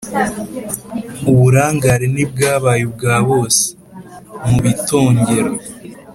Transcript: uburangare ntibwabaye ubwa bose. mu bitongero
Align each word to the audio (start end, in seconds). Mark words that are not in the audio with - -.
uburangare 1.31 2.05
ntibwabaye 2.13 2.81
ubwa 2.89 3.15
bose. 3.29 3.63
mu 4.47 4.57
bitongero 4.63 5.51